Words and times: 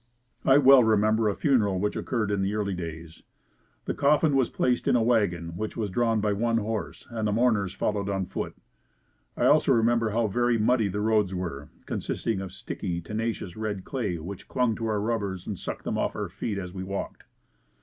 I 0.43 0.57
well 0.57 0.83
remember 0.83 1.29
a 1.29 1.35
funeral 1.35 1.79
which 1.79 1.95
occurred 1.95 2.31
in 2.31 2.41
the 2.41 2.55
early 2.55 2.73
days. 2.73 3.21
The 3.85 3.93
coffin 3.93 4.35
was 4.35 4.49
placed 4.49 4.87
in 4.87 4.95
a 4.95 5.03
wagon 5.03 5.49
which 5.55 5.77
was 5.77 5.91
drawn 5.91 6.19
by 6.19 6.33
one 6.33 6.57
horse 6.57 7.07
and 7.11 7.27
the 7.27 7.31
mourners 7.31 7.75
followed 7.75 8.09
on 8.09 8.25
foot. 8.25 8.55
I 9.37 9.45
also 9.45 9.71
remember 9.73 10.09
how 10.09 10.25
very 10.25 10.57
muddy 10.57 10.87
the 10.87 11.01
roads 11.01 11.35
were, 11.35 11.69
consisting 11.85 12.41
of 12.41 12.51
sticky, 12.51 12.99
tenacious 12.99 13.55
red 13.55 13.85
clay 13.85 14.17
which 14.17 14.47
clung 14.47 14.73
to 14.77 14.87
our 14.87 14.99
rubbers 14.99 15.45
and 15.45 15.59
sucked 15.59 15.83
them 15.83 15.99
off 15.99 16.15
our 16.15 16.29
feet 16.29 16.57
as 16.57 16.73
we 16.73 16.83
walked. 16.83 17.25